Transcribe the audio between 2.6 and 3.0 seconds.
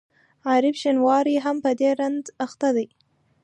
دی.